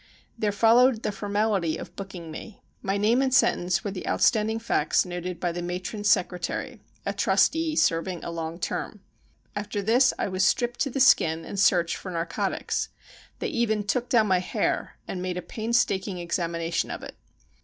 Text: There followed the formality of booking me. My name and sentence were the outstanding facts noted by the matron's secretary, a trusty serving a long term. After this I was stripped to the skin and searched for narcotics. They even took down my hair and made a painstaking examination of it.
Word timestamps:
There 0.35 0.51
followed 0.51 1.03
the 1.03 1.11
formality 1.11 1.77
of 1.77 1.95
booking 1.95 2.31
me. 2.31 2.63
My 2.81 2.97
name 2.97 3.21
and 3.21 3.31
sentence 3.31 3.83
were 3.83 3.91
the 3.91 4.07
outstanding 4.07 4.57
facts 4.57 5.05
noted 5.05 5.39
by 5.39 5.51
the 5.51 5.61
matron's 5.61 6.09
secretary, 6.09 6.81
a 7.05 7.13
trusty 7.13 7.75
serving 7.75 8.23
a 8.23 8.31
long 8.31 8.57
term. 8.57 9.01
After 9.55 9.79
this 9.79 10.11
I 10.17 10.27
was 10.27 10.43
stripped 10.43 10.79
to 10.79 10.89
the 10.89 10.99
skin 10.99 11.45
and 11.45 11.59
searched 11.59 11.97
for 11.97 12.09
narcotics. 12.09 12.89
They 13.37 13.49
even 13.49 13.83
took 13.83 14.09
down 14.09 14.25
my 14.25 14.39
hair 14.39 14.97
and 15.07 15.21
made 15.21 15.37
a 15.37 15.41
painstaking 15.43 16.17
examination 16.17 16.89
of 16.89 17.03
it. 17.03 17.15